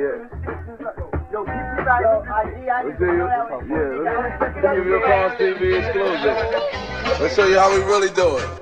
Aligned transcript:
Yo, 0.00 1.44
keep 1.44 1.52
it 1.52 1.86
I 1.86 2.00
Let's 2.00 2.56
yeah, 2.64 2.82
let's 4.40 4.76
give 4.76 4.86
you 4.86 4.96
a 4.96 5.00
Cross 5.02 5.32
TV 5.34 5.76
exclusive. 5.76 7.20
Let's 7.20 7.34
show 7.36 7.46
you 7.46 7.58
how 7.58 7.70
we 7.70 7.84
really. 7.84 8.08
Do 8.08 8.38
it. 8.38 8.59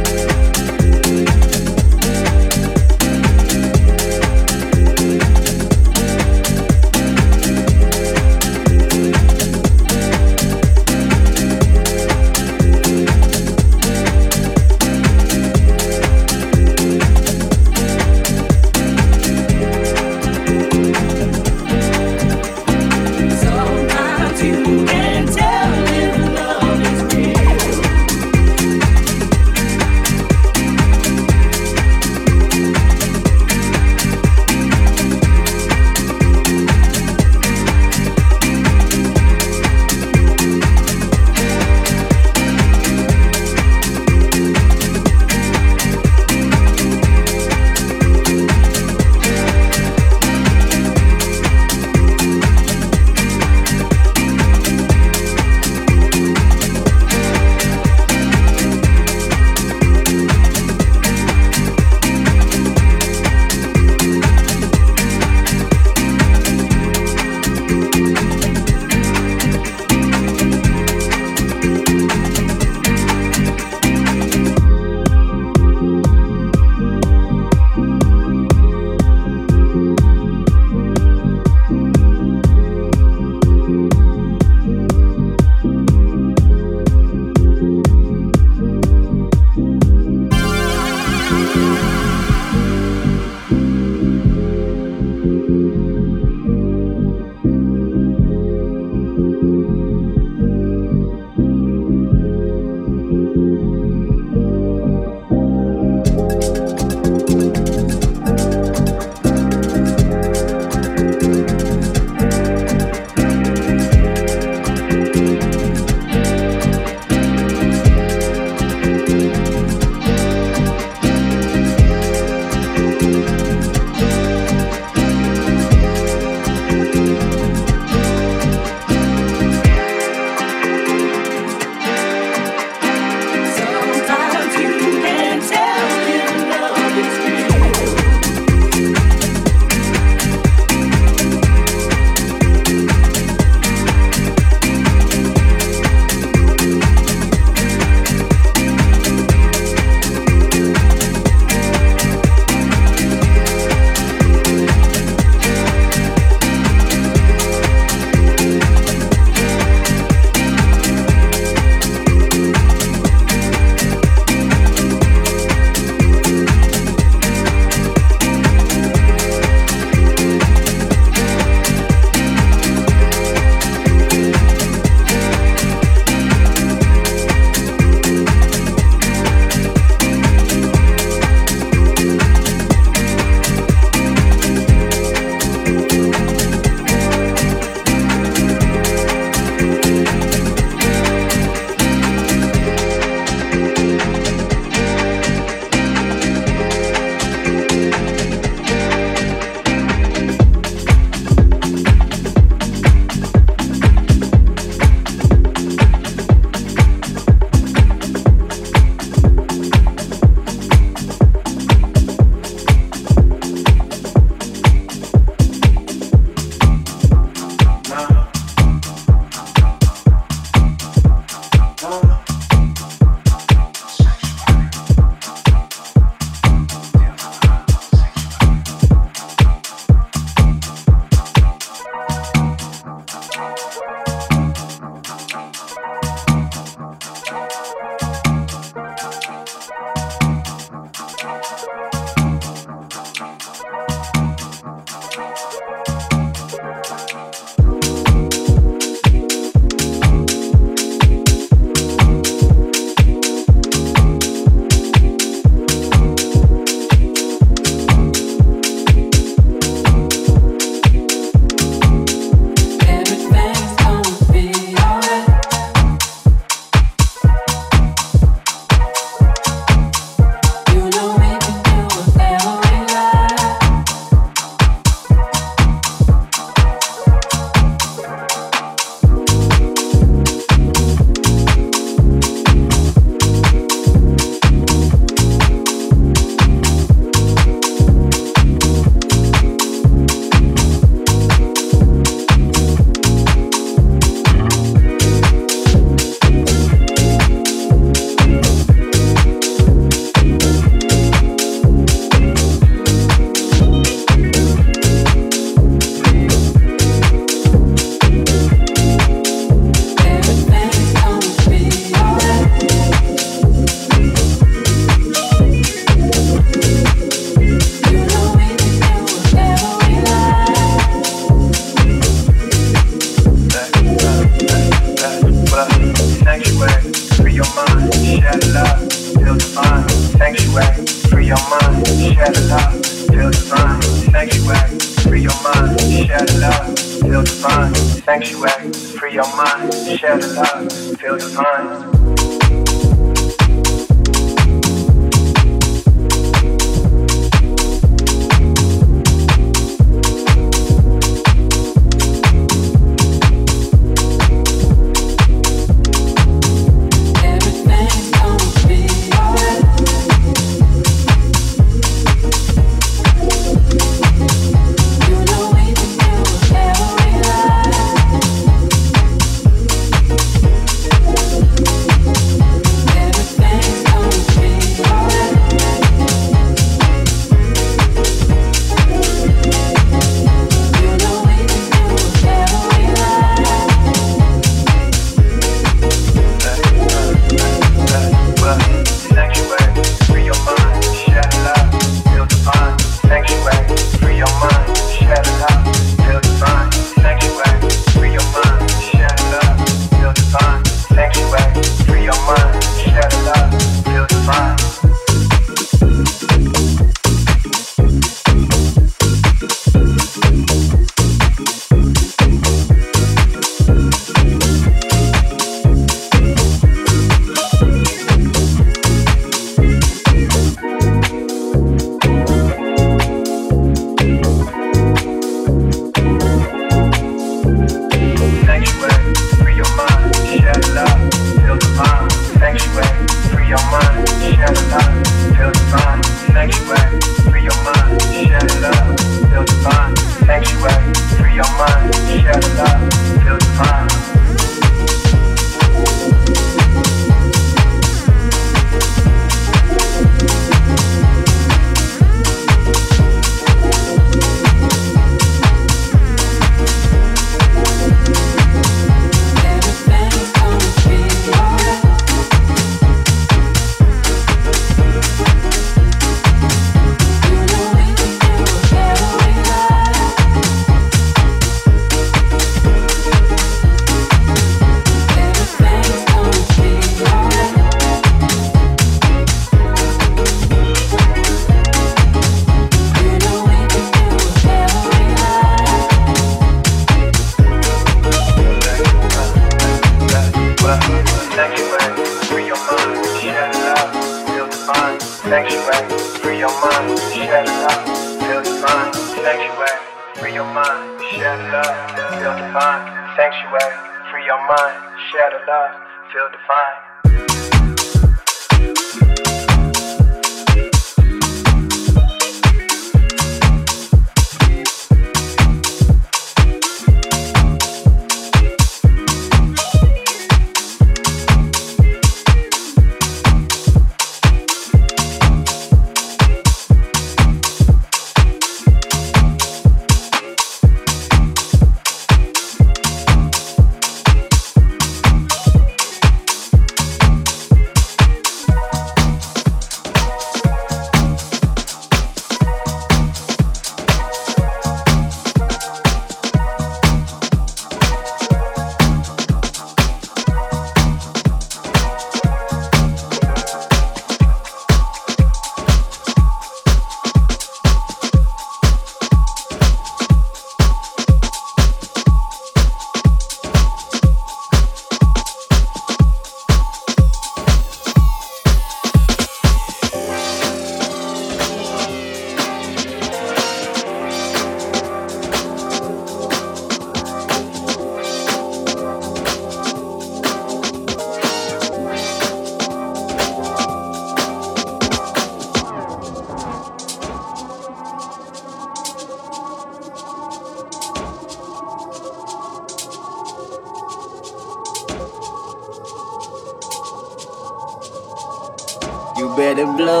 the 599.61 599.73
blow. 599.73 600.00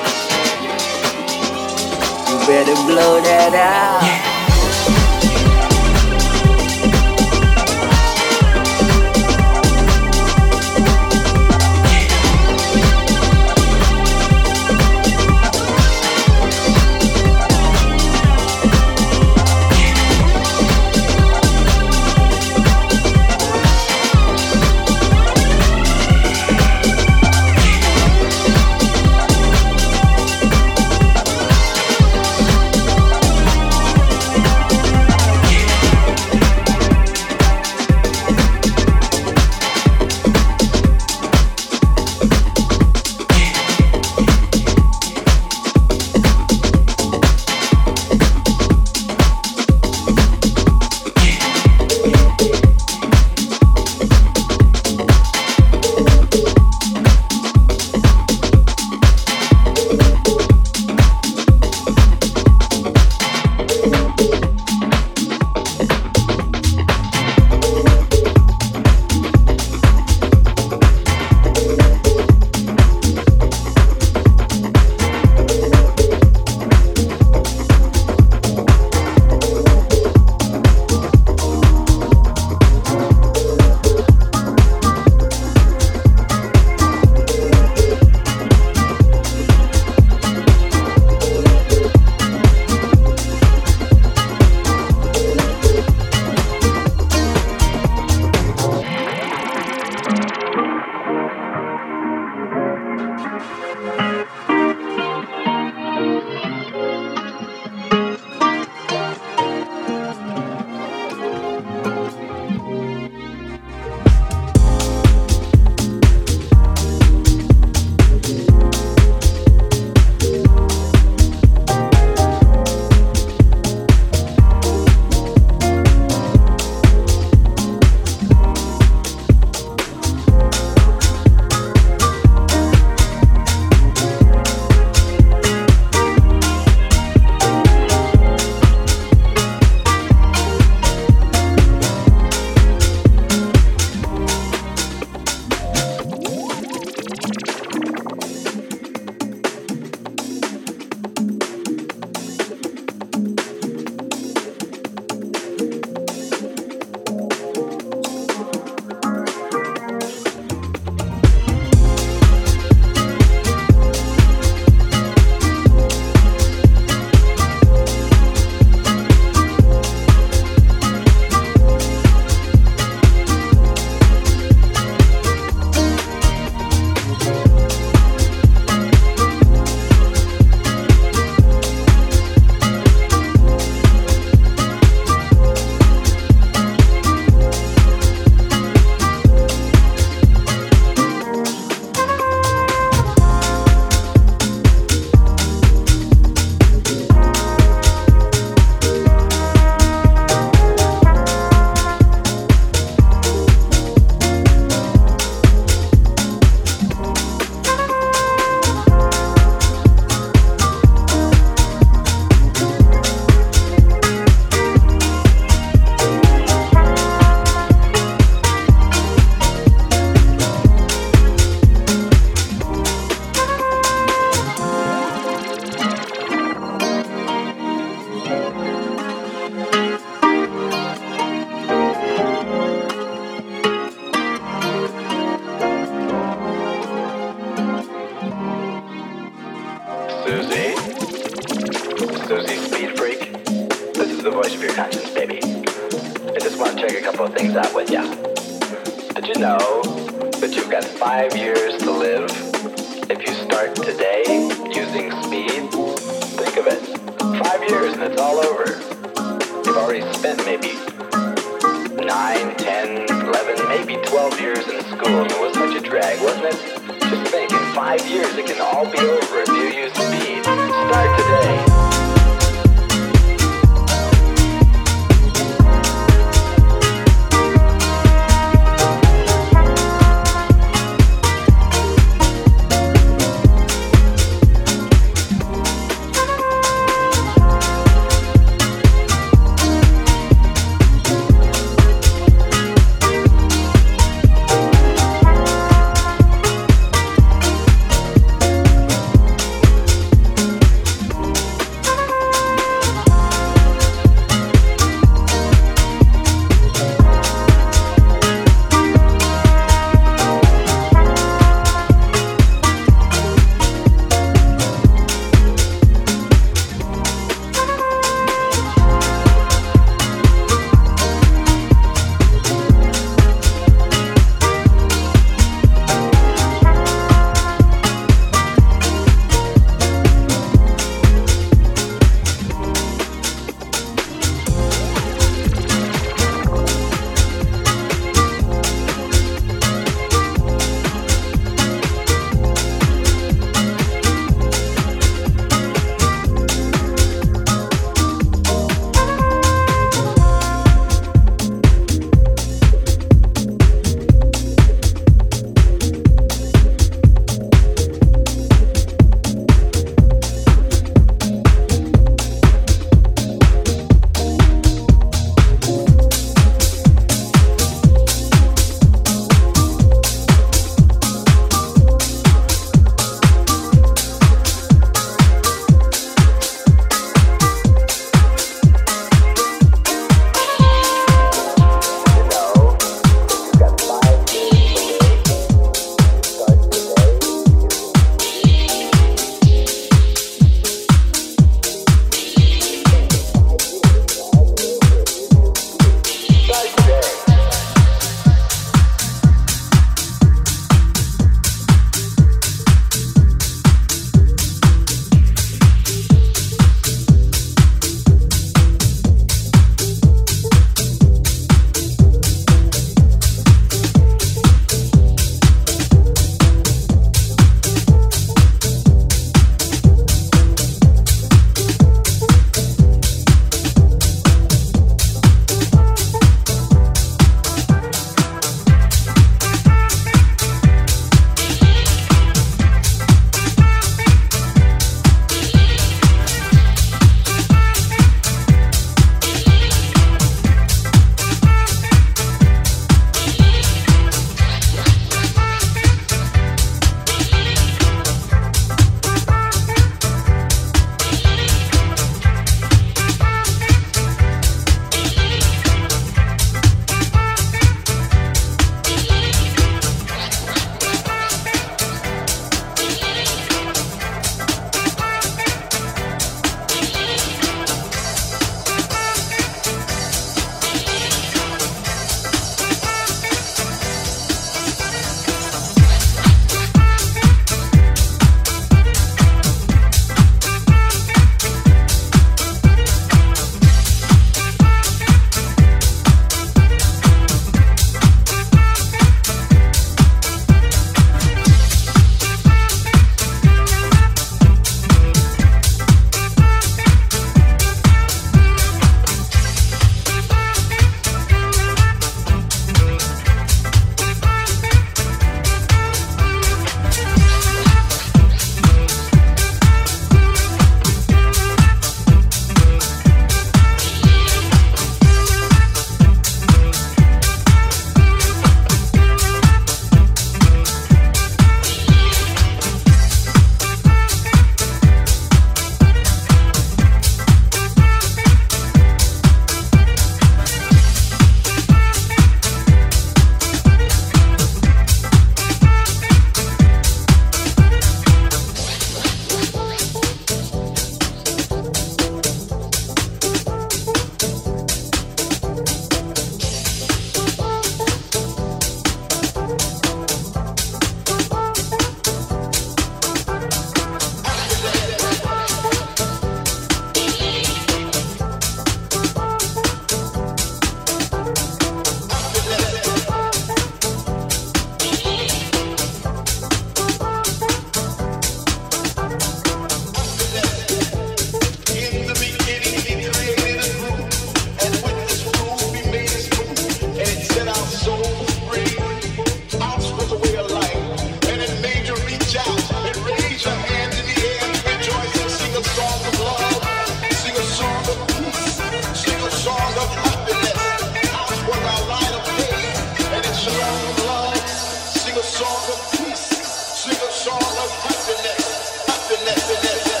Sing 596.81 596.93
a 596.93 597.11
song 597.11 597.37
of 597.37 597.69
happiness, 597.83 598.87
happiness, 598.87 599.49
happiness. 599.51 600.00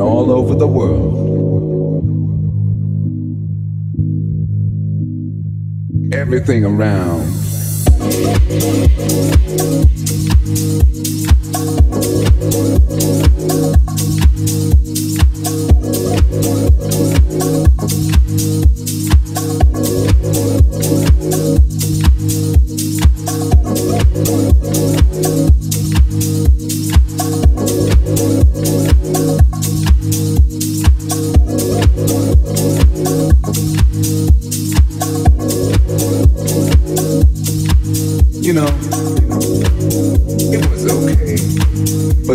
all 0.00 0.30
over 0.30 0.54
the 0.54 0.66
world. 0.66 0.75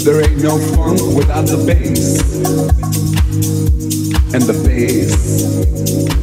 But 0.02 0.14
there 0.14 0.32
ain't 0.32 0.41
no 0.41 0.58
funk 0.58 0.99
without 1.16 1.45
the 1.45 1.64
bass. 1.64 2.24
And 4.34 4.41
the 4.41 4.54
bass 4.66 5.14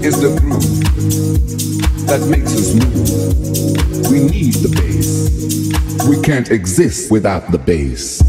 is 0.03 0.21
the 0.21 0.37
groove 0.41 2.07
that 2.09 2.27
makes 2.29 2.57
us 2.57 2.75
move. 2.75 4.11
We 4.11 4.19
need 4.19 4.55
the 4.55 4.69
bass. 4.75 6.09
We 6.09 6.21
can't 6.23 6.51
exist 6.51 7.13
without 7.13 7.53
the 7.53 7.59
bass. 7.59 8.21